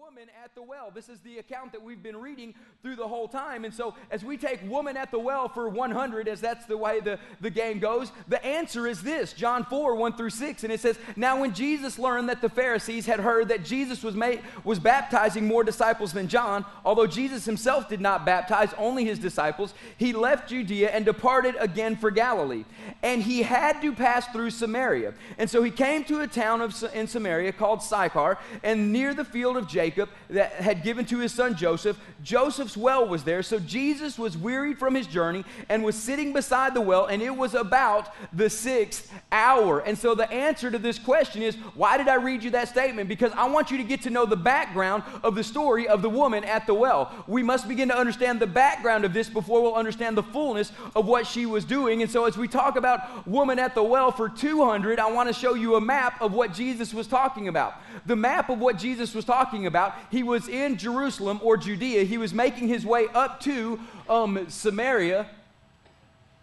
[0.00, 0.90] woman at the well.
[0.94, 3.66] This is the account that we've been reading through the whole time.
[3.66, 7.00] And so, as we take woman at the well for 100, as that's the way
[7.00, 10.64] the, the game goes, the answer is this John 4 1 through 6.
[10.64, 14.14] And it says, Now, when Jesus learned that the Pharisees had heard that Jesus was,
[14.14, 19.18] made, was baptizing more disciples than John, although Jesus himself did not baptize, only his
[19.18, 22.64] disciples, he left Judea and departed again for Galilee.
[23.02, 25.12] And he had to pass through Samaria.
[25.36, 29.26] And so he came to a town of, in Samaria called Sychar, and near the
[29.26, 29.89] field of Jacob
[30.30, 31.98] that had given to his son Joseph.
[32.22, 33.42] Joseph's well was there.
[33.42, 37.34] So Jesus was wearied from his journey and was sitting beside the well, and it
[37.34, 39.80] was about the sixth hour.
[39.80, 43.08] And so the answer to this question is why did I read you that statement?
[43.08, 46.10] Because I want you to get to know the background of the story of the
[46.10, 47.24] woman at the well.
[47.26, 51.06] We must begin to understand the background of this before we'll understand the fullness of
[51.06, 52.02] what she was doing.
[52.02, 55.34] And so as we talk about woman at the well for 200, I want to
[55.34, 57.74] show you a map of what Jesus was talking about.
[58.06, 59.79] The map of what Jesus was talking about,
[60.10, 62.04] he was in Jerusalem or Judea.
[62.04, 63.78] He was making his way up to
[64.08, 65.26] um, Samaria.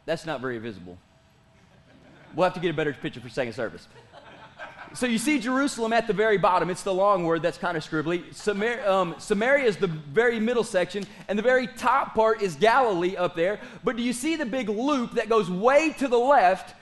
[0.06, 0.98] That's not very visible.
[2.36, 3.88] We'll have to get a better picture for second service.
[4.94, 6.70] So you see Jerusalem at the very bottom.
[6.70, 8.34] It's the long word that's kind of scribbly.
[8.34, 13.16] Samar- um, Samaria is the very middle section, and the very top part is Galilee
[13.16, 13.60] up there.
[13.84, 16.74] But do you see the big loop that goes way to the left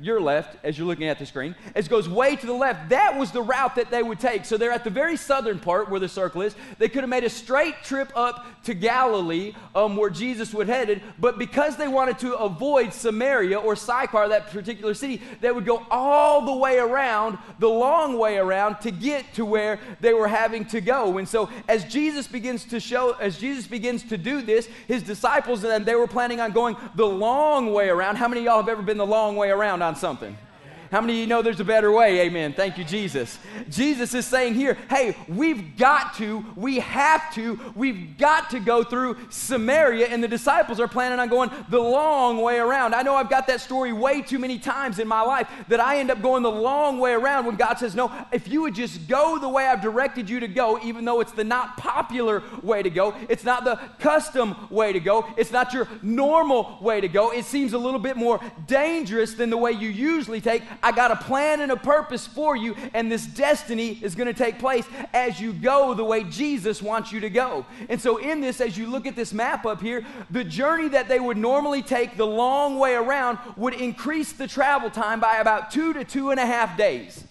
[0.00, 3.16] your left, as you're looking at the screen, as goes way to the left, that
[3.16, 4.44] was the route that they would take.
[4.44, 6.54] So they're at the very southern part where the circle is.
[6.78, 11.02] They could have made a straight trip up to Galilee, um, where Jesus would headed,
[11.18, 15.86] but because they wanted to avoid Samaria or Sychar, that particular city, they would go
[15.90, 20.64] all the way around, the long way around, to get to where they were having
[20.66, 21.18] to go.
[21.18, 25.64] And so as Jesus begins to show, as Jesus begins to do this, his disciples
[25.64, 28.16] and they were planning on going the long way around.
[28.16, 29.57] How many of y'all have ever been the long way around?
[29.58, 30.36] Around on something.
[30.90, 32.20] How many of you know there's a better way?
[32.20, 32.54] Amen.
[32.54, 33.38] Thank you, Jesus.
[33.68, 38.82] Jesus is saying here, hey, we've got to, we have to, we've got to go
[38.82, 42.94] through Samaria, and the disciples are planning on going the long way around.
[42.94, 45.98] I know I've got that story way too many times in my life that I
[45.98, 49.08] end up going the long way around when God says, no, if you would just
[49.08, 52.82] go the way I've directed you to go, even though it's the not popular way
[52.82, 57.08] to go, it's not the custom way to go, it's not your normal way to
[57.08, 60.62] go, it seems a little bit more dangerous than the way you usually take.
[60.82, 64.34] I got a plan and a purpose for you, and this destiny is going to
[64.34, 67.66] take place as you go the way Jesus wants you to go.
[67.88, 71.08] And so, in this, as you look at this map up here, the journey that
[71.08, 75.70] they would normally take the long way around would increase the travel time by about
[75.70, 77.24] two to two and a half days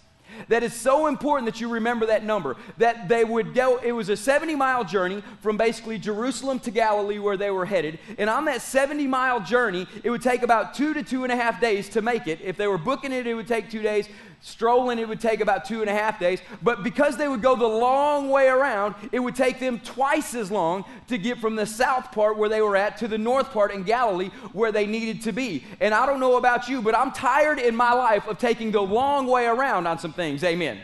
[0.48, 2.56] that is so important that you remember that number.
[2.78, 7.18] That they would go, it was a 70 mile journey from basically Jerusalem to Galilee
[7.18, 7.98] where they were headed.
[8.18, 11.36] And on that 70 mile journey, it would take about two to two and a
[11.36, 12.40] half days to make it.
[12.42, 14.08] If they were booking it, it would take two days.
[14.40, 16.40] Strolling, it would take about two and a half days.
[16.62, 20.50] But because they would go the long way around, it would take them twice as
[20.50, 23.72] long to get from the south part where they were at to the north part
[23.72, 25.64] in Galilee where they needed to be.
[25.80, 28.80] And I don't know about you, but I'm tired in my life of taking the
[28.80, 30.44] long way around on some things.
[30.44, 30.78] Amen.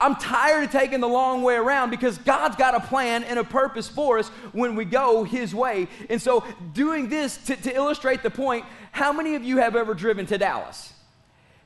[0.00, 3.44] I'm tired of taking the long way around because God's got a plan and a
[3.44, 5.88] purpose for us when we go His way.
[6.10, 6.44] And so,
[6.74, 10.36] doing this to, to illustrate the point, how many of you have ever driven to
[10.36, 10.93] Dallas?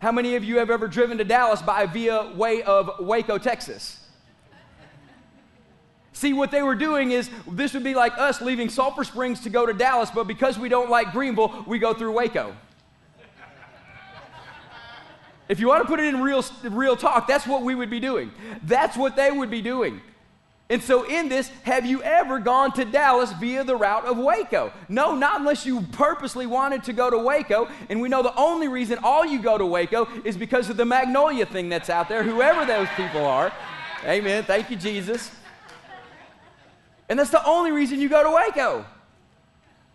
[0.00, 4.04] How many of you have ever driven to Dallas by via way of Waco, Texas?
[6.12, 9.50] See, what they were doing is this would be like us leaving Sulphur Springs to
[9.50, 12.54] go to Dallas, but because we don't like Greenville, we go through Waco.
[15.48, 18.00] If you want to put it in real, real talk, that's what we would be
[18.00, 18.30] doing.
[18.64, 20.00] That's what they would be doing.
[20.70, 24.70] And so, in this, have you ever gone to Dallas via the route of Waco?
[24.90, 27.68] No, not unless you purposely wanted to go to Waco.
[27.88, 30.84] And we know the only reason all you go to Waco is because of the
[30.84, 33.50] Magnolia thing that's out there, whoever those people are.
[34.04, 34.44] Amen.
[34.44, 35.30] Thank you, Jesus.
[37.08, 38.84] And that's the only reason you go to Waco.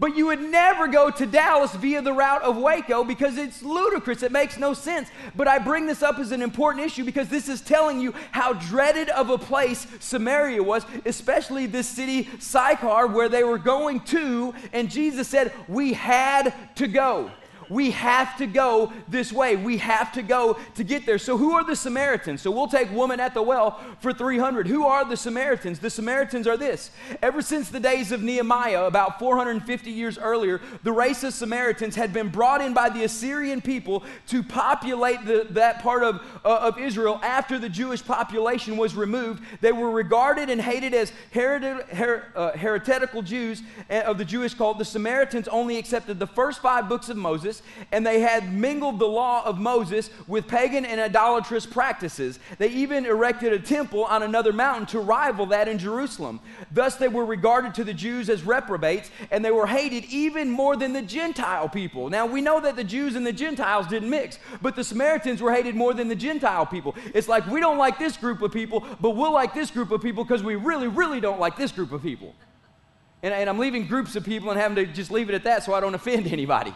[0.03, 4.21] But you would never go to Dallas via the route of Waco because it's ludicrous.
[4.21, 5.07] It makes no sense.
[5.33, 8.51] But I bring this up as an important issue because this is telling you how
[8.51, 14.53] dreaded of a place Samaria was, especially this city, Sychar, where they were going to.
[14.73, 17.31] And Jesus said, We had to go.
[17.73, 19.55] We have to go this way.
[19.55, 21.17] We have to go to get there.
[21.17, 22.41] So, who are the Samaritans?
[22.41, 24.67] So, we'll take woman at the well for 300.
[24.67, 25.79] Who are the Samaritans?
[25.79, 26.91] The Samaritans are this.
[27.23, 32.13] Ever since the days of Nehemiah, about 450 years earlier, the race of Samaritans had
[32.13, 36.77] been brought in by the Assyrian people to populate the, that part of, uh, of
[36.77, 39.43] Israel after the Jewish population was removed.
[39.61, 44.77] They were regarded and hated as her, uh, heretical Jews uh, of the Jewish cult.
[44.77, 49.07] The Samaritans only accepted the first five books of Moses and they had mingled the
[49.07, 52.39] law of Moses with pagan and idolatrous practices.
[52.57, 56.39] They even erected a temple on another mountain to rival that in Jerusalem.
[56.71, 60.75] Thus, they were regarded to the Jews as reprobates, and they were hated even more
[60.75, 62.09] than the Gentile people.
[62.09, 65.53] Now, we know that the Jews and the Gentiles didn't mix, but the Samaritans were
[65.53, 66.95] hated more than the Gentile people.
[67.13, 70.01] It's like we don't like this group of people, but we'll like this group of
[70.01, 72.33] people because we really, really don't like this group of people.
[73.23, 75.63] And, and I'm leaving groups of people and having to just leave it at that
[75.63, 76.73] so I don't offend anybody.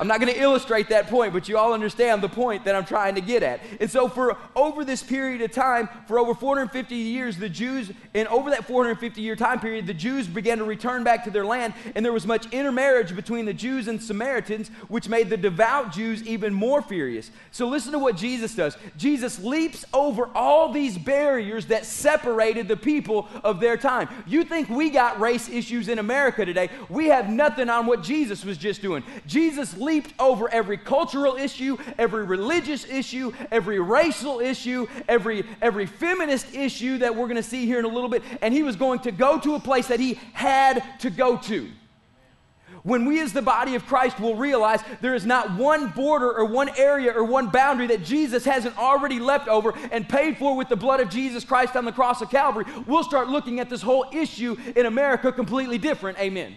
[0.00, 2.86] I'm not going to illustrate that point, but you all understand the point that I'm
[2.86, 3.60] trying to get at.
[3.80, 8.26] And so, for over this period of time, for over 450 years, the Jews, and
[8.28, 11.74] over that 450 year time period, the Jews began to return back to their land,
[11.94, 16.26] and there was much intermarriage between the Jews and Samaritans, which made the devout Jews
[16.26, 17.30] even more furious.
[17.50, 22.76] So, listen to what Jesus does Jesus leaps over all these barriers that separated the
[22.76, 24.08] people of their time.
[24.26, 26.70] You think we got race issues in America today?
[26.88, 29.04] We have nothing on what Jesus was just doing.
[29.26, 36.54] Jesus leaped over every cultural issue, every religious issue, every racial issue, every, every feminist
[36.54, 39.00] issue that we're going to see here in a little bit, and he was going
[39.00, 41.68] to go to a place that he had to go to.
[42.82, 46.44] When we, as the body of Christ, will realize there is not one border or
[46.46, 50.68] one area or one boundary that Jesus hasn't already leapt over and paid for with
[50.68, 53.82] the blood of Jesus Christ on the cross of Calvary, we'll start looking at this
[53.82, 56.18] whole issue in America completely different.
[56.18, 56.54] Amen.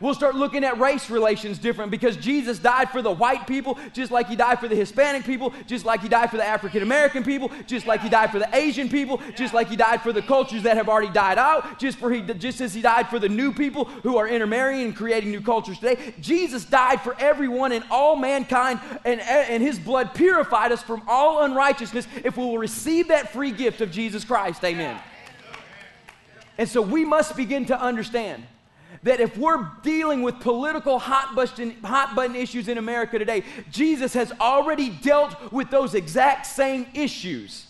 [0.00, 4.10] We'll start looking at race relations different because Jesus died for the white people just
[4.10, 7.24] like he died for the Hispanic people, just like he died for the African American
[7.24, 10.22] people, just like he died for the Asian people, just like he died for the
[10.22, 13.28] cultures that have already died out, just for he just as he died for the
[13.28, 16.14] new people who are intermarrying and creating new cultures today.
[16.20, 21.44] Jesus died for everyone and all mankind and, and his blood purified us from all
[21.44, 24.64] unrighteousness if we will receive that free gift of Jesus Christ.
[24.64, 25.00] Amen.
[26.58, 28.44] And so we must begin to understand
[29.02, 34.14] that if we're dealing with political hot button, hot button issues in America today, Jesus
[34.14, 37.66] has already dealt with those exact same issues.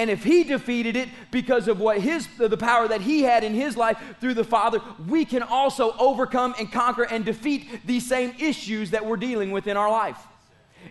[0.00, 3.52] And if he defeated it because of what his the power that he had in
[3.52, 8.34] his life through the Father, we can also overcome and conquer and defeat these same
[8.38, 10.16] issues that we're dealing with in our life.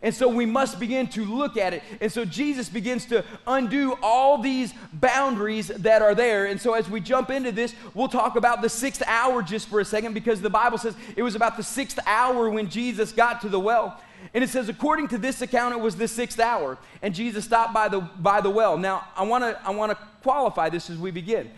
[0.02, 1.84] And so we must begin to look at it.
[2.00, 6.46] And so Jesus begins to undo all these boundaries that are there.
[6.46, 9.80] And so as we jump into this, we'll talk about the sixth hour just for
[9.80, 13.42] a second because the Bible says it was about the sixth hour when Jesus got
[13.42, 14.00] to the well.
[14.34, 17.74] And it says, according to this account, it was the sixth hour, and Jesus stopped
[17.74, 18.78] by the, by the well.
[18.78, 21.50] Now, I want to I wanna qualify this as we begin.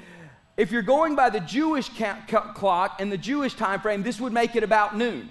[0.57, 4.55] If you're going by the Jewish clock and the Jewish time frame, this would make
[4.55, 5.29] it about noon.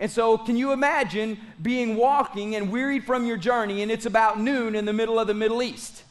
[0.00, 4.40] And so, can you imagine being walking and wearied from your journey, and it's about
[4.40, 6.04] noon in the middle of the Middle East?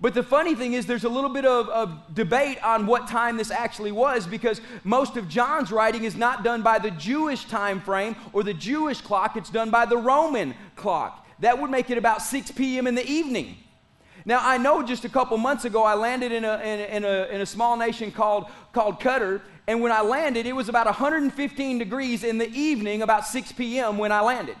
[0.00, 3.38] But the funny thing is, there's a little bit of, of, debate on what time
[3.38, 7.80] this actually was because most of John's writing is not done by the Jewish time
[7.80, 11.26] frame or the Jewish clock, it's done by the Roman clock.
[11.40, 12.86] That would make it about 6 p.m.
[12.86, 13.56] in the evening.
[14.26, 17.04] Now, I know just a couple months ago I landed in a, in a, in
[17.04, 20.86] a, in a small nation called, called Qatar, and when I landed, it was about
[20.86, 23.96] 115 degrees in the evening, about 6 p.m.
[23.96, 24.56] when I landed.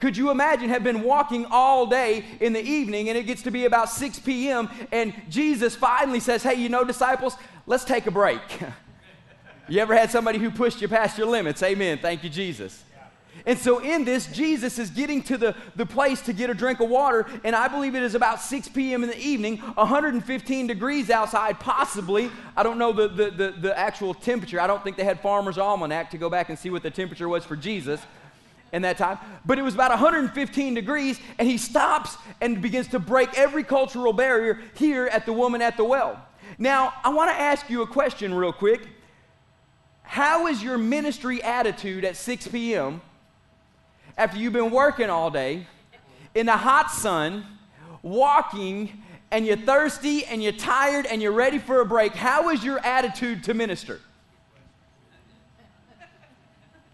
[0.00, 3.50] Could you imagine have been walking all day in the evening and it gets to
[3.50, 4.68] be about 6 p.m.
[4.92, 7.36] and Jesus finally says, Hey, you know, disciples,
[7.66, 8.40] let's take a break.
[9.68, 11.62] you ever had somebody who pushed you past your limits?
[11.62, 11.98] Amen.
[11.98, 12.84] Thank you, Jesus.
[13.46, 16.80] And so, in this, Jesus is getting to the, the place to get a drink
[16.80, 19.02] of water, and I believe it is about 6 p.m.
[19.04, 22.30] in the evening, 115 degrees outside, possibly.
[22.56, 24.60] I don't know the, the, the, the actual temperature.
[24.60, 27.28] I don't think they had Farmer's Almanac to go back and see what the temperature
[27.28, 28.00] was for Jesus
[28.72, 29.18] in that time.
[29.44, 34.12] But it was about 115 degrees, and he stops and begins to break every cultural
[34.12, 36.20] barrier here at the woman at the well.
[36.58, 38.88] Now, I want to ask you a question real quick.
[40.02, 43.00] How is your ministry attitude at 6 p.m.?
[44.16, 45.66] After you've been working all day
[46.34, 47.44] in the hot sun,
[48.02, 52.64] walking, and you're thirsty and you're tired and you're ready for a break, how is
[52.64, 54.00] your attitude to minister?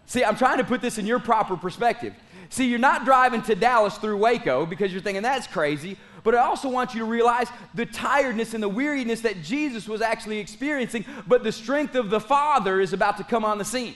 [0.05, 2.13] See, I'm trying to put this in your proper perspective.
[2.49, 6.39] See, you're not driving to Dallas through Waco because you're thinking that's crazy, but I
[6.39, 11.05] also want you to realize the tiredness and the weariness that Jesus was actually experiencing,
[11.27, 13.93] but the strength of the Father is about to come on the scene.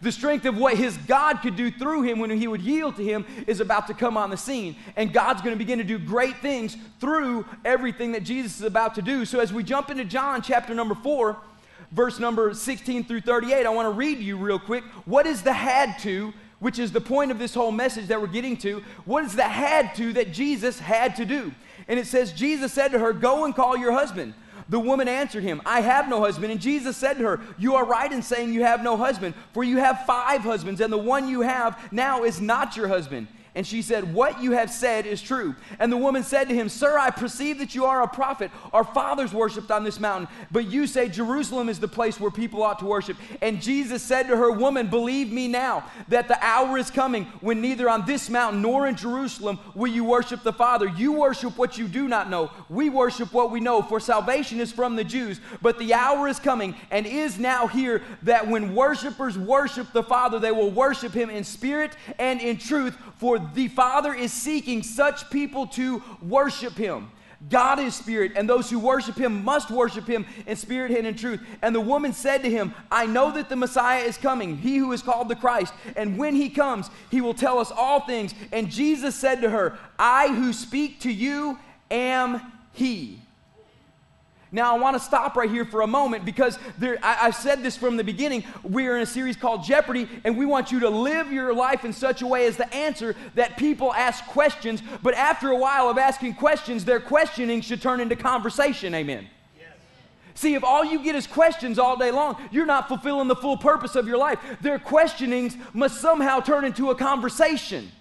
[0.00, 3.04] The strength of what his God could do through him when he would yield to
[3.04, 4.76] him is about to come on the scene.
[4.96, 8.94] And God's going to begin to do great things through everything that Jesus is about
[8.94, 9.24] to do.
[9.24, 11.36] So as we jump into John chapter number 4,
[11.92, 14.84] verse number 16 through 38, I want to read you real quick.
[15.04, 18.28] What is the had to, which is the point of this whole message that we're
[18.28, 18.82] getting to?
[19.04, 21.52] What is the had to that Jesus had to do?
[21.88, 24.34] And it says, Jesus said to her, Go and call your husband.
[24.70, 26.52] The woman answered him, I have no husband.
[26.52, 29.64] And Jesus said to her, You are right in saying you have no husband, for
[29.64, 33.26] you have five husbands, and the one you have now is not your husband.
[33.54, 35.56] And she said, What you have said is true.
[35.78, 38.50] And the woman said to him, Sir, I perceive that you are a prophet.
[38.72, 42.62] Our fathers worshipped on this mountain, but you say Jerusalem is the place where people
[42.62, 43.16] ought to worship.
[43.42, 47.60] And Jesus said to her, Woman, believe me now that the hour is coming when
[47.60, 50.86] neither on this mountain nor in Jerusalem will you worship the Father.
[50.86, 52.50] You worship what you do not know.
[52.68, 55.40] We worship what we know, for salvation is from the Jews.
[55.60, 60.38] But the hour is coming and is now here that when worshipers worship the Father,
[60.38, 65.30] they will worship him in spirit and in truth for the Father is seeking such
[65.30, 67.10] people to worship Him.
[67.48, 71.16] God is spirit, and those who worship him must worship him in spirit and in
[71.16, 71.40] truth.
[71.62, 74.92] And the woman said to him, I know that the Messiah is coming, he who
[74.92, 75.72] is called the Christ.
[75.96, 78.34] And when he comes, he will tell us all things.
[78.52, 81.58] And Jesus said to her, I who speak to you
[81.90, 82.42] am
[82.72, 83.22] he.
[84.52, 87.62] Now, I want to stop right here for a moment because there, I, I said
[87.62, 88.44] this from the beginning.
[88.64, 91.92] We're in a series called Jeopardy, and we want you to live your life in
[91.92, 95.98] such a way as the answer that people ask questions, but after a while of
[95.98, 98.92] asking questions, their questioning should turn into conversation.
[98.94, 99.28] Amen.
[100.34, 103.58] See, if all you get is questions all day long, you're not fulfilling the full
[103.58, 104.38] purpose of your life.
[104.62, 107.92] Their questionings must somehow turn into a conversation.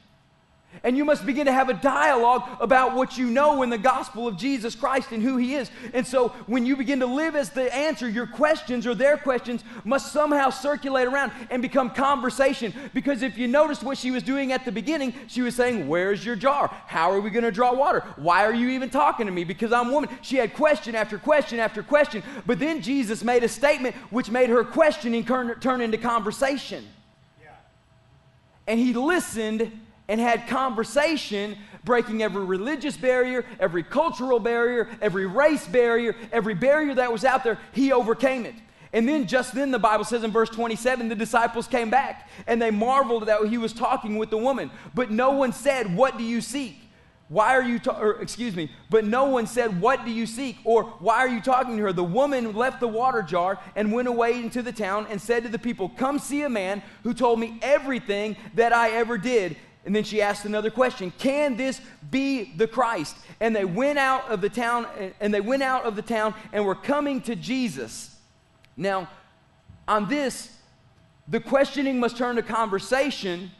[0.84, 4.28] And you must begin to have a dialogue about what you know in the gospel
[4.28, 5.70] of Jesus Christ and who He is.
[5.94, 9.64] And so when you begin to live as the answer, your questions or their questions
[9.84, 12.74] must somehow circulate around and become conversation.
[12.94, 16.24] Because if you notice what she was doing at the beginning, she was saying, Where's
[16.24, 16.68] your jar?
[16.88, 18.02] How are we going to draw water?
[18.16, 19.44] Why are you even talking to me?
[19.44, 20.10] Because I'm a woman.
[20.22, 22.24] She had question after question after question.
[22.46, 26.86] But then Jesus made a statement which made her questioning turn, turn into conversation.
[27.42, 27.50] Yeah.
[28.68, 29.72] And He listened
[30.10, 36.96] and had conversation, breaking every religious barrier, every cultural barrier, every race barrier, every barrier
[36.96, 38.56] that was out there, he overcame it.
[38.92, 42.60] And then, just then, the Bible says in verse 27, the disciples came back and
[42.60, 44.72] they marveled that he was talking with the woman.
[44.96, 46.82] But no one said, What do you seek?
[47.28, 50.58] Why are you, ta- or excuse me, but no one said, What do you seek?
[50.64, 51.94] Or why are you talking to her?
[51.94, 55.50] The woman left the water jar and went away into the town and said to
[55.50, 59.56] the people, Come see a man who told me everything that I ever did.
[59.86, 61.82] And then she asked another question Can this
[62.12, 63.16] be the Christ?
[63.40, 64.88] And they went out of the town,
[65.20, 68.16] and they went out of the town and were coming to Jesus.
[68.76, 69.10] Now,
[69.88, 70.56] on this,
[71.28, 73.52] the questioning must turn to conversation,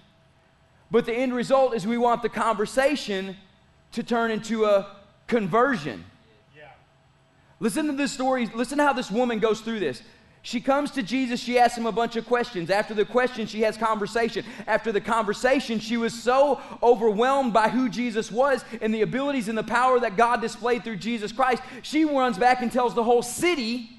[0.92, 3.36] but the end result is we want the conversation
[3.92, 4.96] to turn into a
[5.28, 6.04] conversion.
[6.56, 6.70] Yeah.
[7.60, 8.48] Listen to this story.
[8.48, 10.02] Listen to how this woman goes through this.
[10.42, 12.70] She comes to Jesus, she asks him a bunch of questions.
[12.70, 14.46] After the question, she has conversation.
[14.68, 19.58] After the conversation, she was so overwhelmed by who Jesus was and the abilities and
[19.58, 23.22] the power that God displayed through Jesus Christ, she runs back and tells the whole
[23.22, 23.90] city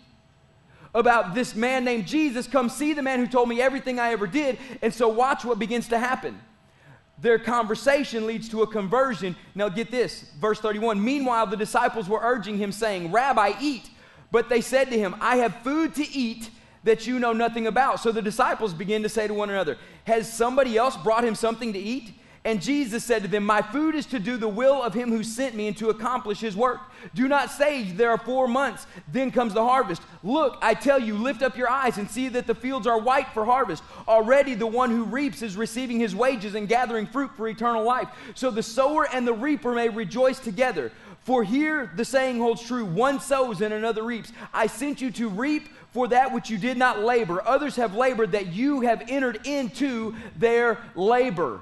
[0.95, 2.47] about this man named Jesus.
[2.47, 4.59] Come see the man who told me everything I ever did.
[4.83, 6.41] And so, watch what begins to happen.
[7.19, 9.37] Their conversation leads to a conversion.
[9.55, 11.05] Now, get this, verse 31.
[11.05, 13.91] Meanwhile, the disciples were urging him, saying, Rabbi, eat.
[14.31, 16.51] But they said to him, I have food to eat
[16.85, 18.01] that you know nothing about.
[18.01, 21.73] So the disciples begin to say to one another, Has somebody else brought him something
[21.73, 22.15] to eat?
[22.43, 25.23] And Jesus said to them, My food is to do the will of him who
[25.23, 26.81] sent me and to accomplish his work.
[27.15, 30.01] Do not say, There are four months, then comes the harvest.
[30.23, 33.29] Look, I tell you, lift up your eyes and see that the fields are white
[33.35, 33.83] for harvest.
[34.09, 38.09] Already the one who reaps is receiving his wages and gathering fruit for eternal life.
[38.35, 40.93] So the sower and the reaper may rejoice together.
[41.23, 44.33] For here the saying holds true one sows and another reaps.
[44.53, 47.43] I sent you to reap for that which you did not labor.
[47.47, 51.61] Others have labored that you have entered into their labor.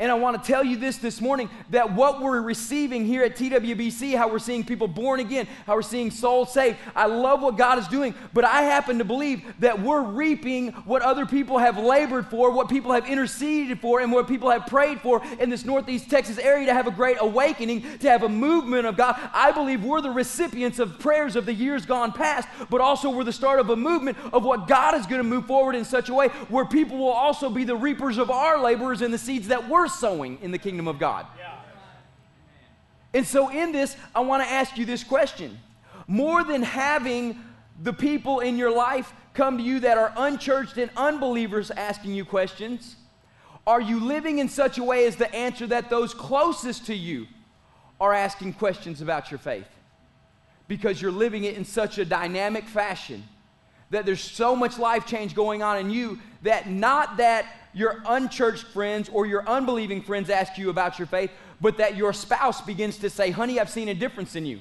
[0.00, 3.34] And I want to tell you this this morning that what we're receiving here at
[3.34, 7.56] TWBC, how we're seeing people born again, how we're seeing souls saved, I love what
[7.56, 11.78] God is doing, but I happen to believe that we're reaping what other people have
[11.78, 15.64] labored for, what people have interceded for, and what people have prayed for in this
[15.64, 19.18] Northeast Texas area to have a great awakening, to have a movement of God.
[19.34, 23.24] I believe we're the recipients of prayers of the years gone past, but also we're
[23.24, 26.08] the start of a movement of what God is going to move forward in such
[26.08, 29.48] a way where people will also be the reapers of our laborers and the seeds
[29.48, 31.26] that we're sowing in the kingdom of God.
[33.14, 35.58] And so, in this, I want to ask you this question.
[36.06, 37.38] More than having
[37.82, 42.24] the people in your life come to you that are unchurched and unbelievers asking you
[42.24, 42.96] questions,
[43.66, 47.26] are you living in such a way as the answer that those closest to you
[48.00, 49.68] are asking questions about your faith?
[50.66, 53.24] Because you're living it in such a dynamic fashion
[53.90, 58.66] that there's so much life change going on in you that not that your unchurched
[58.66, 61.30] friends or your unbelieving friends ask you about your faith,
[61.60, 64.60] but that your spouse begins to say, Honey, I've seen a difference in you.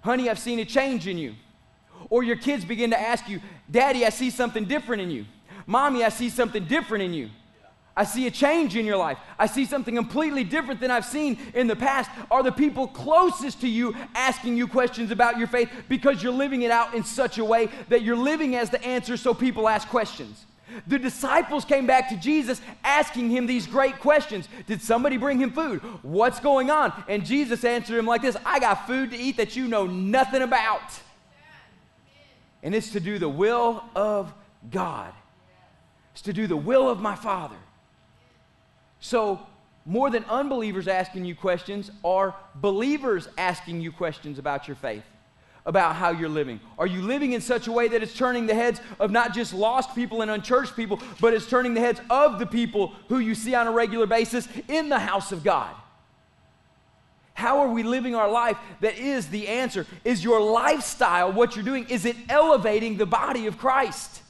[0.00, 1.34] Honey, I've seen a change in you.
[2.10, 5.24] Or your kids begin to ask you, Daddy, I see something different in you.
[5.66, 7.30] Mommy, I see something different in you.
[7.96, 9.18] I see a change in your life.
[9.38, 12.10] I see something completely different than I've seen in the past.
[12.30, 16.62] Are the people closest to you asking you questions about your faith because you're living
[16.62, 19.88] it out in such a way that you're living as the answer so people ask
[19.88, 20.44] questions?
[20.88, 24.48] The disciples came back to Jesus asking him these great questions.
[24.66, 25.80] Did somebody bring him food?
[26.02, 26.92] What's going on?
[27.06, 30.42] And Jesus answered him like this I got food to eat that you know nothing
[30.42, 30.82] about.
[32.64, 34.32] And it's to do the will of
[34.68, 35.12] God,
[36.12, 37.56] it's to do the will of my Father.
[39.04, 39.38] So,
[39.84, 45.02] more than unbelievers asking you questions, are believers asking you questions about your faith,
[45.66, 46.58] about how you're living?
[46.78, 49.52] Are you living in such a way that it's turning the heads of not just
[49.52, 53.34] lost people and unchurched people, but it's turning the heads of the people who you
[53.34, 55.74] see on a regular basis in the house of God?
[57.34, 59.86] How are we living our life that is the answer?
[60.02, 64.22] Is your lifestyle, what you're doing, is it elevating the body of Christ?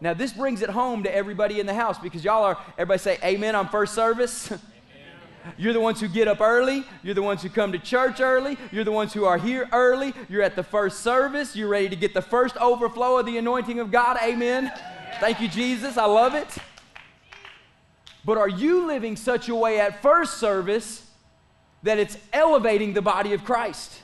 [0.00, 3.18] Now, this brings it home to everybody in the house because y'all are, everybody say
[3.24, 4.52] amen on first service.
[5.56, 6.84] You're the ones who get up early.
[7.02, 8.58] You're the ones who come to church early.
[8.72, 10.12] You're the ones who are here early.
[10.28, 11.54] You're at the first service.
[11.54, 14.18] You're ready to get the first overflow of the anointing of God.
[14.22, 14.72] Amen.
[15.20, 15.96] Thank you, Jesus.
[15.96, 16.48] I love it.
[18.24, 21.08] But are you living such a way at first service
[21.84, 24.00] that it's elevating the body of Christ?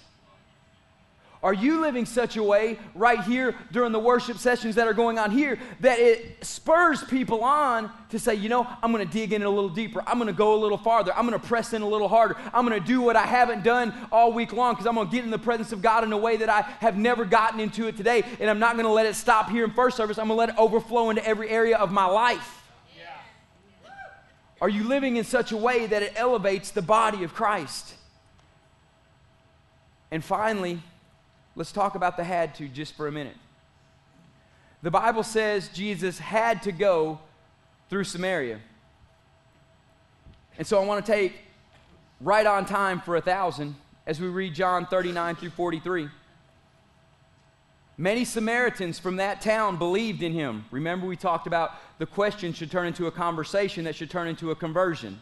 [1.42, 5.18] Are you living such a way right here during the worship sessions that are going
[5.18, 9.32] on here that it spurs people on to say, you know, I'm going to dig
[9.32, 10.04] in a little deeper.
[10.06, 11.12] I'm going to go a little farther.
[11.12, 12.36] I'm going to press in a little harder.
[12.54, 15.12] I'm going to do what I haven't done all week long because I'm going to
[15.12, 17.88] get in the presence of God in a way that I have never gotten into
[17.88, 18.22] it today.
[18.38, 20.18] And I'm not going to let it stop here in first service.
[20.18, 22.62] I'm going to let it overflow into every area of my life.
[24.60, 27.94] Are you living in such a way that it elevates the body of Christ?
[30.12, 30.80] And finally,
[31.54, 33.36] Let's talk about the had to just for a minute.
[34.82, 37.20] The Bible says Jesus had to go
[37.88, 38.58] through Samaria.
[40.58, 41.34] And so I want to take
[42.20, 43.74] right on time for a thousand
[44.06, 46.08] as we read John 39 through 43.
[47.98, 50.64] Many Samaritans from that town believed in him.
[50.70, 54.50] Remember, we talked about the question should turn into a conversation that should turn into
[54.50, 55.20] a conversion.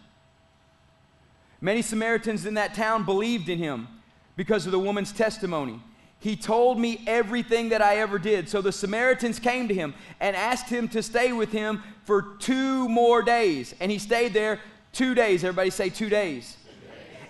[1.60, 3.88] Many Samaritans in that town believed in him
[4.36, 5.82] because of the woman's testimony.
[6.20, 8.48] He told me everything that I ever did.
[8.48, 12.88] So the Samaritans came to him and asked him to stay with him for two
[12.90, 13.74] more days.
[13.80, 14.60] And he stayed there
[14.92, 15.42] two days.
[15.42, 16.58] Everybody say two days.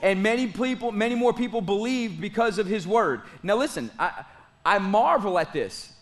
[0.02, 3.22] And many people, many more people believed because of his word.
[3.44, 4.24] Now listen, I,
[4.64, 5.92] I marvel at this.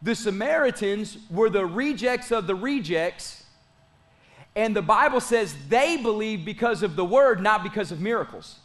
[0.00, 3.44] The Samaritans were the rejects of the rejects,
[4.54, 8.58] and the Bible says they believed because of the word, not because of miracles.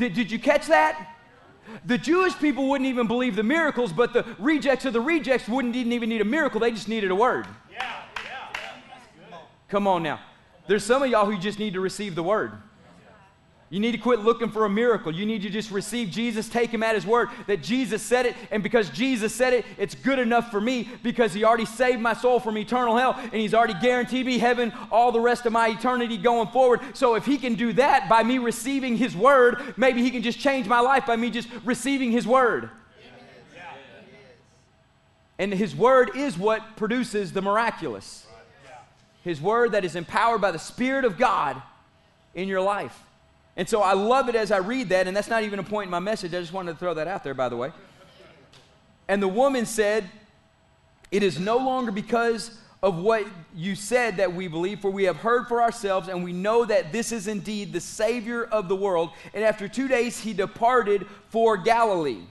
[0.00, 1.14] Did, did you catch that?
[1.84, 5.76] The Jewish people wouldn't even believe the miracles, but the rejects of the rejects wouldn't
[5.76, 6.58] even need a miracle.
[6.58, 7.46] They just needed a word.
[7.70, 10.18] Yeah, yeah, Come on now.
[10.66, 12.52] There's some of y'all who just need to receive the word.
[13.72, 15.14] You need to quit looking for a miracle.
[15.14, 18.34] You need to just receive Jesus, take him at his word that Jesus said it,
[18.50, 22.12] and because Jesus said it, it's good enough for me because he already saved my
[22.12, 25.68] soul from eternal hell and he's already guaranteed me heaven all the rest of my
[25.68, 26.80] eternity going forward.
[26.94, 30.40] So if he can do that by me receiving his word, maybe he can just
[30.40, 32.70] change my life by me just receiving his word.
[35.38, 38.26] And his word is what produces the miraculous.
[39.22, 41.62] His word that is empowered by the Spirit of God
[42.34, 42.98] in your life.
[43.56, 45.86] And so I love it as I read that, and that's not even a point
[45.86, 46.34] in my message.
[46.34, 47.72] I just wanted to throw that out there, by the way.
[49.08, 50.08] And the woman said,
[51.10, 55.16] It is no longer because of what you said that we believe, for we have
[55.16, 59.10] heard for ourselves, and we know that this is indeed the Savior of the world.
[59.34, 62.22] And after two days, he departed for Galilee.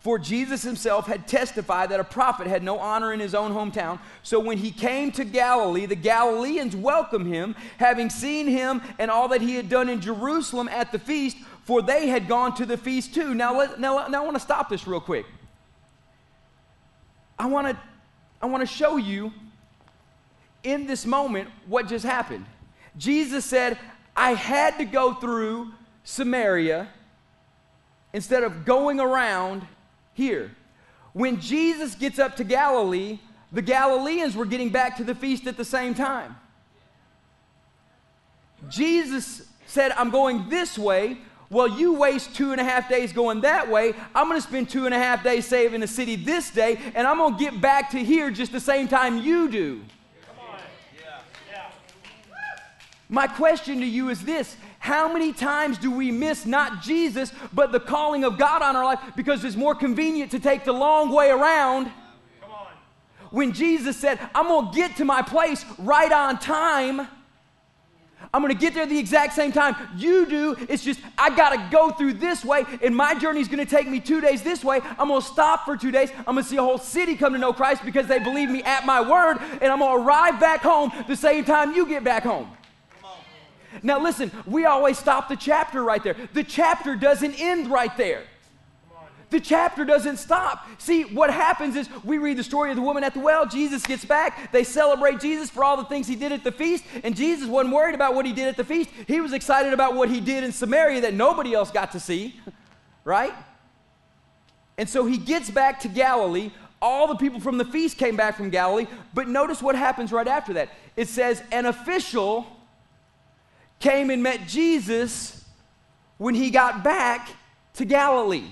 [0.00, 4.00] For Jesus himself had testified that a prophet had no honor in his own hometown.
[4.22, 9.28] So when he came to Galilee, the Galileans welcomed him, having seen him and all
[9.28, 12.78] that he had done in Jerusalem at the feast, for they had gone to the
[12.78, 13.34] feast too.
[13.34, 15.26] Now, let, now, now I want to stop this real quick.
[17.38, 17.78] I want to
[18.42, 19.32] I want to show you
[20.62, 22.46] in this moment what just happened.
[22.96, 23.78] Jesus said,
[24.16, 25.72] I had to go through
[26.04, 26.88] Samaria
[28.14, 29.66] instead of going around
[30.20, 30.52] here.
[31.12, 33.18] When Jesus gets up to Galilee,
[33.50, 36.36] the Galileans were getting back to the feast at the same time.
[38.68, 41.18] Jesus said, I'm going this way.
[41.48, 43.94] Well, you waste two and a half days going that way.
[44.14, 47.06] I'm going to spend two and a half days saving the city this day, and
[47.06, 49.80] I'm going to get back to here just the same time you do.
[53.08, 57.70] My question to you is this How many times do we miss not Jesus, but
[57.70, 61.10] the calling of God on our life because it's more convenient to take the long
[61.10, 61.92] way around?
[63.30, 67.06] When Jesus said, I'm going to get to my place right on time.
[68.32, 70.56] I'm going to get there the exact same time you do.
[70.68, 73.70] It's just, I got to go through this way, and my journey is going to
[73.70, 74.80] take me two days this way.
[74.98, 76.10] I'm going to stop for two days.
[76.26, 78.62] I'm going to see a whole city come to know Christ because they believe me
[78.62, 82.02] at my word, and I'm going to arrive back home the same time you get
[82.02, 82.50] back home.
[83.82, 86.16] Now, listen, we always stop the chapter right there.
[86.32, 88.24] The chapter doesn't end right there
[89.30, 90.66] the chapter doesn't stop.
[90.78, 93.46] See, what happens is we read the story of the woman at the well.
[93.46, 94.52] Jesus gets back.
[94.52, 96.84] They celebrate Jesus for all the things he did at the feast.
[97.04, 98.90] And Jesus wasn't worried about what he did at the feast.
[99.06, 102.38] He was excited about what he did in Samaria that nobody else got to see,
[103.04, 103.32] right?
[104.76, 106.50] And so he gets back to Galilee.
[106.82, 108.86] All the people from the feast came back from Galilee.
[109.14, 110.70] But notice what happens right after that.
[110.96, 112.46] It says, An official
[113.80, 115.44] came and met Jesus
[116.18, 117.30] when he got back
[117.74, 118.50] to Galilee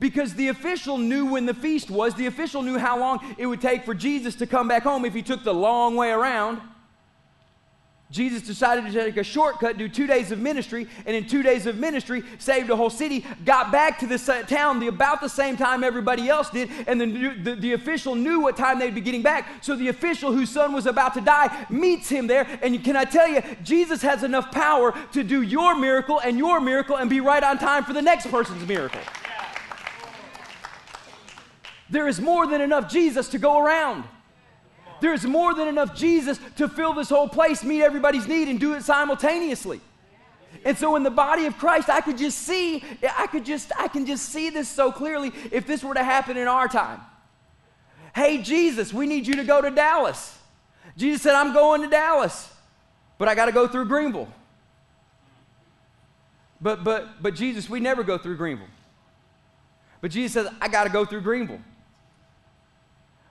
[0.00, 2.14] because the official knew when the feast was.
[2.14, 5.14] The official knew how long it would take for Jesus to come back home if
[5.14, 6.60] he took the long way around.
[8.10, 11.66] Jesus decided to take a shortcut, do two days of ministry, and in two days
[11.66, 15.58] of ministry, saved a whole city, got back to this town the, about the same
[15.58, 19.20] time everybody else did, and the, the, the official knew what time they'd be getting
[19.20, 19.62] back.
[19.62, 23.04] So the official whose son was about to die meets him there, and can I
[23.04, 27.20] tell you, Jesus has enough power to do your miracle and your miracle and be
[27.20, 29.02] right on time for the next person's miracle.
[31.90, 34.04] There is more than enough Jesus to go around.
[35.00, 38.58] There is more than enough Jesus to fill this whole place, meet everybody's need, and
[38.58, 39.80] do it simultaneously.
[40.64, 42.82] And so in the body of Christ, I could just see,
[43.16, 46.36] I could just, I can just see this so clearly if this were to happen
[46.36, 47.00] in our time.
[48.14, 50.36] Hey, Jesus, we need you to go to Dallas.
[50.96, 52.52] Jesus said, I'm going to Dallas,
[53.18, 54.28] but I got to go through Greenville.
[56.60, 58.66] But, but, but Jesus, we never go through Greenville.
[60.00, 61.60] But Jesus says, I got to go through Greenville.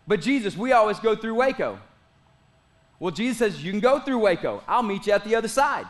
[0.07, 1.79] But Jesus, we always go through Waco.
[2.99, 4.63] Well, Jesus says, You can go through Waco.
[4.67, 5.85] I'll meet you at the other side.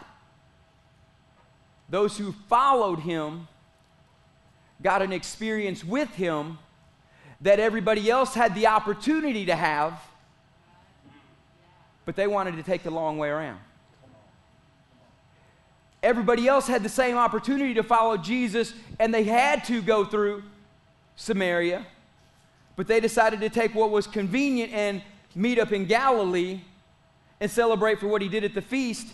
[1.89, 3.47] Those who followed him
[4.81, 6.57] got an experience with him
[7.41, 10.01] that everybody else had the opportunity to have,
[12.05, 13.59] but they wanted to take the long way around.
[16.03, 20.43] Everybody else had the same opportunity to follow Jesus, and they had to go through
[21.15, 21.85] Samaria
[22.77, 25.01] but they decided to take what was convenient and
[25.35, 26.61] meet up in Galilee
[27.41, 29.07] and celebrate for what he did at the feast,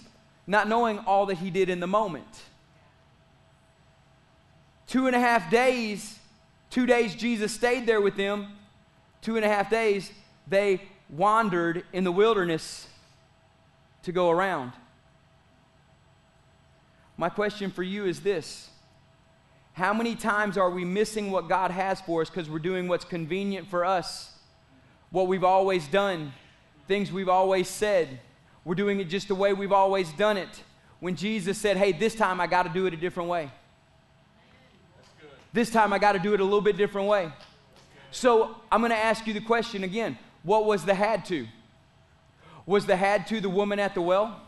[0.45, 2.43] not knowing all that he did in the moment.
[4.85, 6.19] Two and a half days,
[6.69, 8.47] two days Jesus stayed there with them.
[9.21, 10.11] Two and a half days,
[10.47, 12.87] they wandered in the wilderness
[14.03, 14.73] to go around.
[17.15, 18.69] My question for you is this
[19.73, 23.05] how many times are we missing what God has for us because we're doing what's
[23.05, 24.31] convenient for us?
[25.09, 26.33] What we've always done,
[26.87, 28.19] things we've always said.
[28.65, 30.63] We're doing it just the way we've always done it.
[30.99, 33.51] When Jesus said, Hey, this time I got to do it a different way.
[35.51, 37.31] This time I got to do it a little bit different way.
[38.11, 41.47] So I'm going to ask you the question again What was the had to?
[42.67, 44.39] Was the had to the woman at the well?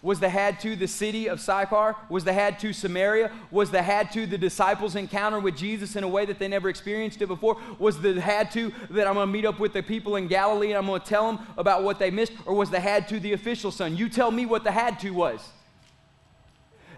[0.00, 1.96] Was the had to the city of Sychar?
[2.08, 3.32] Was the had to Samaria?
[3.50, 6.68] Was the had to the disciples' encounter with Jesus in a way that they never
[6.68, 7.56] experienced it before?
[7.78, 10.68] Was the had to that I'm going to meet up with the people in Galilee
[10.68, 12.32] and I'm going to tell them about what they missed?
[12.46, 13.96] Or was the had to the official son?
[13.96, 15.48] You tell me what the had to was.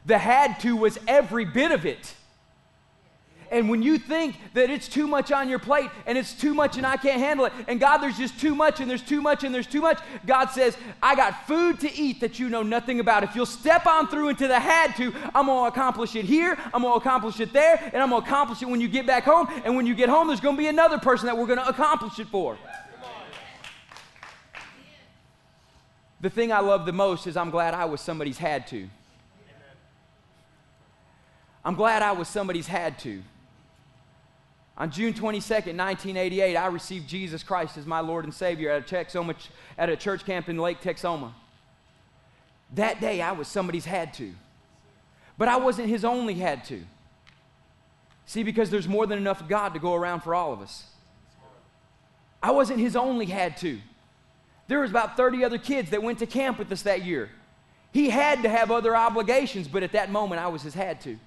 [0.05, 2.15] The had to was every bit of it.
[3.51, 6.77] And when you think that it's too much on your plate and it's too much
[6.77, 9.43] and I can't handle it, and God, there's just too much and there's too much
[9.43, 13.01] and there's too much, God says, I got food to eat that you know nothing
[13.01, 13.25] about.
[13.25, 16.57] If you'll step on through into the had to, I'm going to accomplish it here,
[16.73, 19.05] I'm going to accomplish it there, and I'm going to accomplish it when you get
[19.05, 19.49] back home.
[19.65, 21.69] And when you get home, there's going to be another person that we're going to
[21.69, 22.57] accomplish it for.
[26.21, 28.89] The thing I love the most is I'm glad I was somebody's had to.
[31.65, 33.23] I'm glad I was somebody's had to.
[34.77, 38.95] On June 22nd, 1988, I received Jesus Christ as my Lord and Savior at a,
[38.95, 39.35] Texoma,
[39.77, 41.33] at a church camp in Lake Texoma.
[42.75, 44.33] That day, I was somebody's had to.
[45.37, 46.83] But I wasn't his only had to.
[48.27, 50.87] See, because there's more than enough God to go around for all of us.
[52.43, 53.81] I wasn't his only had to.
[54.69, 57.29] There was about 30 other kids that went to camp with us that year.
[57.93, 61.19] He had to have other obligations, but at that moment, I was his had to.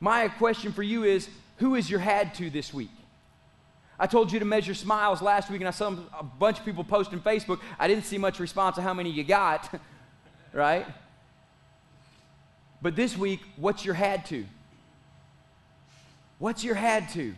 [0.00, 2.90] My question for you is who is your had to this week?
[3.98, 6.84] I told you to measure smiles last week, and I saw a bunch of people
[6.84, 7.60] posting Facebook.
[7.78, 9.80] I didn't see much response to how many you got,
[10.52, 10.86] right?
[12.82, 14.44] But this week, what's your had to?
[16.38, 17.34] What's your had to?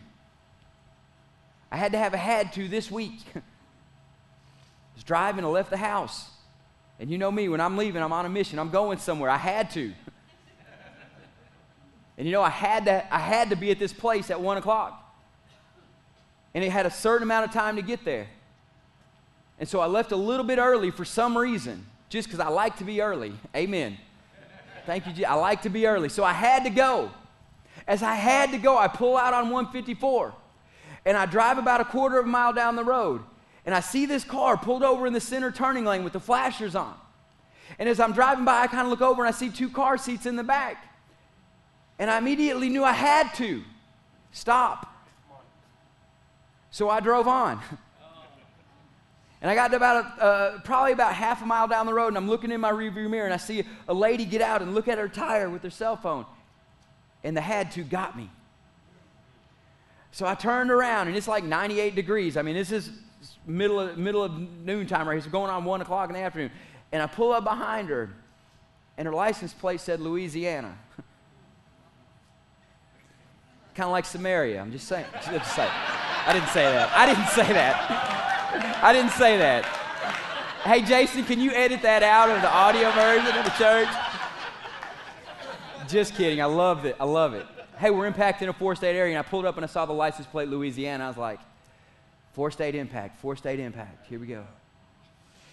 [1.71, 3.19] I had to have a had to this week.
[3.35, 3.41] I
[4.95, 6.29] was driving, I left the house.
[6.99, 8.59] And you know me, when I'm leaving, I'm on a mission.
[8.59, 9.29] I'm going somewhere.
[9.29, 9.93] I had to.
[12.19, 14.57] and you know, I had to, I had to be at this place at one
[14.57, 15.15] o'clock.
[16.53, 18.27] And it had a certain amount of time to get there.
[19.57, 22.77] And so I left a little bit early for some reason, just because I like
[22.79, 23.33] to be early.
[23.55, 23.97] Amen.
[24.85, 25.25] Thank you.
[25.25, 26.09] I like to be early.
[26.09, 27.09] So I had to go.
[27.87, 30.33] As I had to go, I pull out on 154
[31.05, 33.21] and I drive about a quarter of a mile down the road
[33.65, 36.75] and I see this car pulled over in the center turning lane with the flashers
[36.75, 36.95] on.
[37.77, 39.97] And as I'm driving by, I kind of look over and I see two car
[39.97, 40.88] seats in the back.
[41.99, 43.61] And I immediately knew I had to
[44.31, 44.91] stop.
[46.71, 47.61] So I drove on.
[49.41, 52.09] And I got to about a, uh, probably about half a mile down the road,
[52.09, 54.75] and I'm looking in my rearview mirror, and I see a lady get out and
[54.75, 56.25] look at her tire with her cell phone.
[57.23, 58.29] And the had to got me.
[60.11, 62.35] So I turned around, and it's like 98 degrees.
[62.35, 62.91] I mean, this is
[63.45, 65.19] middle of, middle of noontime right here.
[65.19, 66.51] It's going on 1 o'clock in the afternoon.
[66.91, 68.09] And I pull up behind her,
[68.97, 70.77] and her license plate said Louisiana.
[73.79, 74.59] Kind of like Samaria.
[74.59, 75.05] I'm just saying.
[75.31, 75.71] Just saying.
[75.71, 76.91] I didn't say that.
[76.93, 78.83] I didn't say that.
[78.83, 79.63] I didn't say that.
[80.65, 83.87] Hey, Jason, can you edit that out of the audio version of the church?
[85.87, 86.41] Just kidding.
[86.41, 86.97] I love it.
[86.99, 87.45] I love it.
[87.77, 89.93] Hey, we're impacting a four state area, and I pulled up and I saw the
[89.93, 91.05] license plate Louisiana.
[91.05, 91.39] I was like,
[92.33, 94.07] four state impact, four state impact.
[94.07, 94.43] Here we go.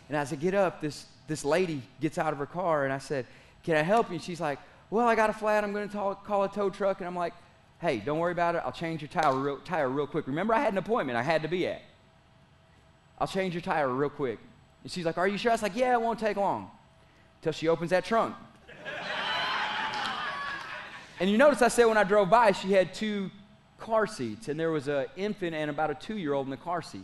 [0.08, 2.98] And as I get up, this, this lady gets out of her car, and I
[2.98, 3.24] said,
[3.62, 4.18] Can I help you?
[4.18, 4.58] She's like,
[4.90, 5.62] Well, I got a flat.
[5.62, 6.98] I'm going to call a tow truck.
[6.98, 7.32] And I'm like,
[7.80, 8.62] Hey, don't worry about it.
[8.64, 10.26] I'll change your tire real, tire real quick.
[10.26, 11.82] Remember, I had an appointment I had to be at.
[13.18, 14.38] I'll change your tire real quick.
[14.82, 15.50] And she's like, Are you sure?
[15.50, 16.70] I was like, Yeah, it won't take long.
[17.40, 18.34] Until she opens that trunk.
[21.20, 23.30] and you notice I said when I drove by, she had two
[23.78, 26.56] car seats, and there was an infant and about a two year old in the
[26.56, 27.00] car seat.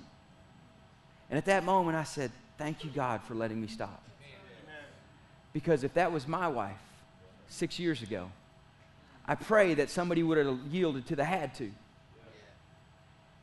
[1.30, 4.02] And at that moment, I said, Thank you, God, for letting me stop.
[5.52, 6.80] Because if that was my wife
[7.48, 8.30] six years ago,
[9.32, 11.70] I pray that somebody would have yielded to the had to.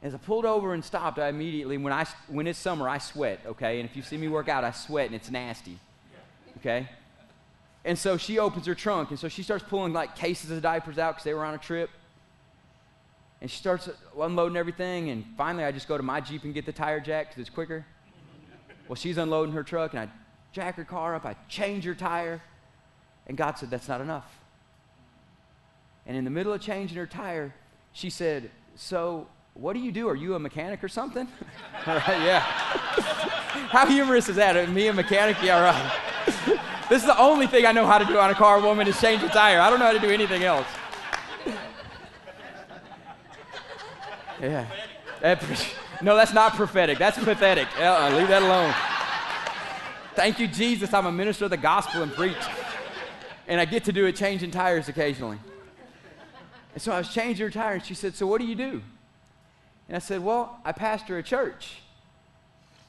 [0.03, 3.39] As I pulled over and stopped, I immediately, when, I, when it's summer, I sweat,
[3.43, 3.79] okay?
[3.79, 5.79] And if you see me work out, I sweat and it's nasty,
[6.57, 6.87] okay?
[7.83, 10.99] And so she opens her trunk, and so she starts pulling like cases of diapers
[10.99, 11.89] out because they were on a trip.
[13.41, 16.67] And she starts unloading everything, and finally I just go to my Jeep and get
[16.67, 17.83] the tire jack because it's quicker.
[18.87, 20.09] Well, she's unloading her truck, and I
[20.51, 22.43] jack her car up, I change her tire,
[23.25, 24.35] and God said, That's not enough.
[26.09, 27.53] And in the middle of changing her tire,
[27.93, 30.09] she said, So, what do you do?
[30.09, 31.27] Are you a mechanic or something?
[31.85, 32.39] yeah.
[33.69, 34.71] how humorous is that?
[34.71, 35.37] Me, a mechanic?
[35.43, 36.59] Yeah, right.
[36.89, 38.99] this is the only thing I know how to do on a car, woman, is
[38.99, 39.59] change a tire.
[39.59, 40.65] I don't know how to do anything else.
[44.41, 44.65] yeah.
[46.01, 46.97] no, that's not prophetic.
[46.97, 47.67] That's pathetic.
[47.79, 48.73] Uh-uh, leave that alone.
[50.15, 50.91] Thank you, Jesus.
[50.91, 52.35] I'm a minister of the gospel and preach.
[53.47, 55.37] And I get to do it changing tires occasionally.
[56.79, 58.81] And so I was changing her tire, and she said, So what do you do?
[59.89, 61.81] And I said, Well, I pastor a church.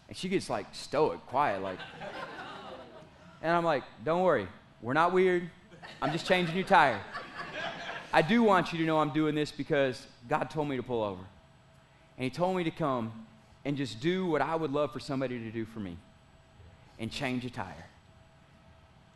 [0.07, 1.81] And she gets like stoic, quiet, like.
[3.43, 4.47] And I'm like, Don't worry,
[4.81, 5.51] we're not weird.
[6.01, 7.01] I'm just changing your tire.
[8.13, 11.03] I do want you to know I'm doing this because God told me to pull
[11.03, 11.23] over.
[12.17, 13.27] And He told me to come
[13.65, 15.97] and just do what I would love for somebody to do for me
[17.01, 17.90] and change a tire.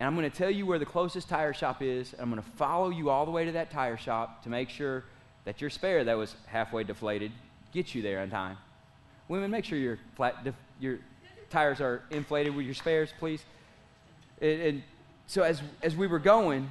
[0.01, 2.15] And I'm going to tell you where the closest tire shop is.
[2.19, 5.05] I'm going to follow you all the way to that tire shop to make sure
[5.45, 7.31] that your spare that was halfway deflated
[7.73, 8.57] gets you there on time.
[9.29, 10.99] Women, make sure your, flat, def, your
[11.51, 13.45] tires are inflated with your spares, please.
[14.41, 14.83] And, and
[15.27, 16.69] so as, as we were going,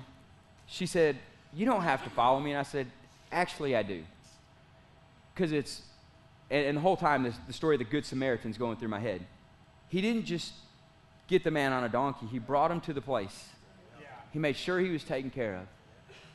[0.67, 1.17] she said,
[1.53, 2.51] You don't have to follow me.
[2.51, 2.87] And I said,
[3.31, 4.03] Actually, I do.
[5.33, 5.81] Because it's,
[6.51, 8.99] and, and, the whole time, this, the story of the Good Samaritan's going through my
[8.99, 9.25] head.
[9.89, 10.53] He didn't just
[11.27, 13.49] get the man on a donkey, he brought him to the place.
[14.31, 15.67] He made sure he was taken care of.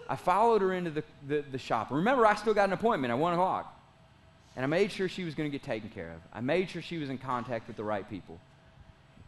[0.09, 1.90] I followed her into the, the, the shop.
[1.90, 3.74] Remember, I still got an appointment at 1 o'clock.
[4.57, 6.20] And I made sure she was going to get taken care of.
[6.33, 8.40] I made sure she was in contact with the right people.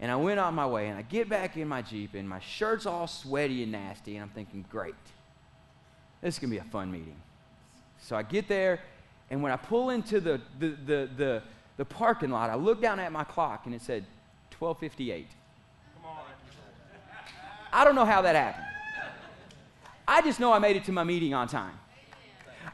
[0.01, 2.41] And I went on my way, and I get back in my Jeep, and my
[2.41, 4.95] shirt's all sweaty and nasty, and I'm thinking, great.
[6.23, 7.17] This is going to be a fun meeting.
[8.01, 8.81] So I get there,
[9.31, 11.43] and when I pull into the, the, the, the,
[11.77, 14.07] the parking lot, I look down at my clock, and it said
[14.59, 15.27] 1258.
[17.73, 18.67] I don't know how that happened.
[20.07, 21.79] I just know I made it to my meeting on time.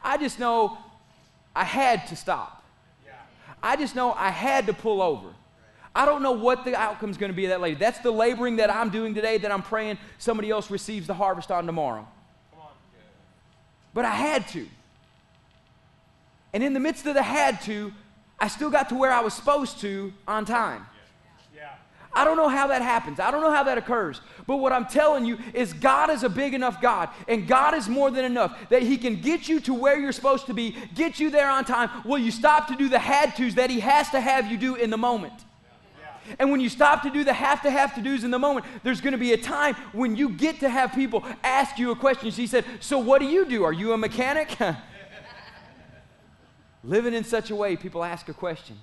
[0.03, 0.79] I just know
[1.55, 2.65] I had to stop.
[3.63, 5.29] I just know I had to pull over.
[5.95, 7.77] I don't know what the outcome's going to be of that lady.
[7.77, 11.51] That's the laboring that I'm doing today that I'm praying somebody else receives the harvest
[11.51, 12.07] on tomorrow.
[13.95, 14.67] but I had to.
[16.53, 17.93] And in the midst of the had to,
[18.39, 20.87] I still got to where I was supposed to on time.
[22.17, 23.21] I don't know how that happens.
[23.21, 24.23] I don't know how that occurs.
[24.47, 27.91] But what I'm telling you is God is a big enough God, and God is
[27.91, 31.21] more than enough that He can get you to where you're supposed to be, get
[31.21, 31.91] you there on time.
[32.07, 34.77] Will you stop to do the had tos that He has to have you do
[34.77, 35.35] in the moment?
[36.39, 38.65] And when you stop to do the have to have to do's in the moment,
[38.83, 41.97] there's going to be a time when you get to have people ask you a
[41.97, 42.31] question.
[42.31, 43.63] She said, So what do you do?
[43.63, 44.57] Are you a mechanic?
[46.83, 48.79] Living in such a way, people ask a question.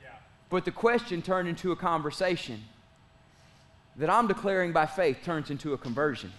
[0.00, 0.10] Yeah.
[0.50, 2.62] But the question turned into a conversation
[3.98, 6.32] that I'm declaring by faith turns into a conversion.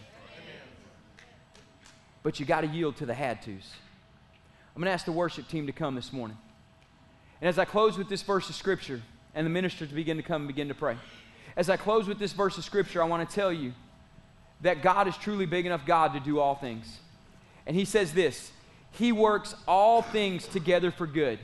[2.24, 3.74] But you got to yield to the had tos.
[4.76, 6.38] I'm going to ask the worship team to come this morning.
[7.42, 9.02] And as I close with this verse of Scripture,
[9.34, 10.98] and the ministers begin to come and begin to pray.
[11.56, 13.74] As I close with this verse of Scripture, I want to tell you
[14.62, 17.00] that God is truly big enough God to do all things.
[17.66, 18.52] And He says this
[18.92, 21.40] He works all things together for good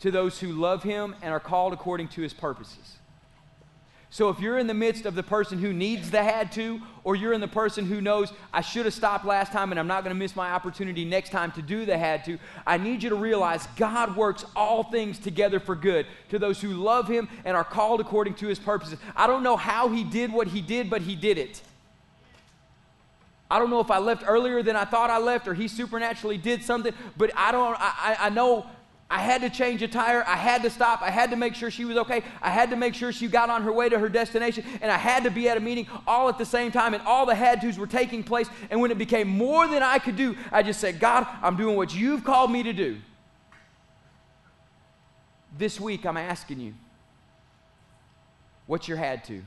[0.00, 2.96] to those who love Him and are called according to His purposes.
[4.12, 7.16] So if you're in the midst of the person who needs the had to, or
[7.16, 10.04] you're in the person who knows, I should have stopped last time and I'm not
[10.04, 13.08] going to miss my opportunity next time to do the had to, I need you
[13.08, 17.56] to realize God works all things together for good to those who love Him and
[17.56, 18.98] are called according to His purposes.
[19.16, 21.62] I don't know how He did what He did, but He did it.
[23.50, 26.36] I don't know if I left earlier than I thought I left or He supernaturally
[26.36, 28.66] did something, but I don't, I, I know
[29.12, 30.24] I had to change a tire.
[30.26, 31.02] I had to stop.
[31.02, 32.22] I had to make sure she was okay.
[32.40, 34.64] I had to make sure she got on her way to her destination.
[34.80, 36.94] And I had to be at a meeting all at the same time.
[36.94, 38.48] And all the had tos were taking place.
[38.70, 41.76] And when it became more than I could do, I just said, God, I'm doing
[41.76, 42.96] what you've called me to do.
[45.58, 46.72] This week, I'm asking you,
[48.66, 49.42] what's your had to?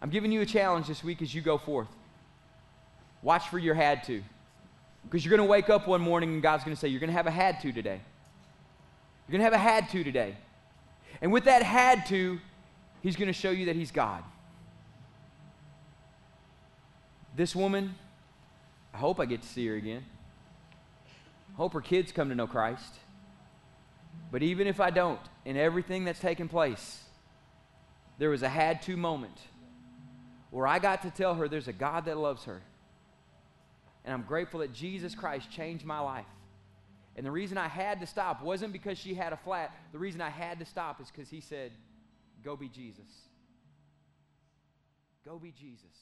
[0.00, 1.88] I'm giving you a challenge this week as you go forth.
[3.20, 4.22] Watch for your had to.
[5.06, 7.10] Because you're going to wake up one morning and God's going to say, You're going
[7.10, 8.00] to have a had to today.
[9.26, 10.36] You're going to have a had to today.
[11.20, 12.38] And with that had to,
[13.02, 14.22] He's going to show you that He's God.
[17.36, 17.94] This woman,
[18.92, 20.04] I hope I get to see her again.
[21.54, 22.94] I hope her kids come to know Christ.
[24.32, 27.02] But even if I don't, in everything that's taken place,
[28.18, 29.38] there was a had to moment
[30.50, 32.62] where I got to tell her there's a God that loves her.
[34.06, 36.24] And I'm grateful that Jesus Christ changed my life.
[37.16, 39.74] And the reason I had to stop wasn't because she had a flat.
[39.92, 41.72] The reason I had to stop is because he said,
[42.44, 43.10] Go be Jesus.
[45.24, 45.96] Go be Jesus.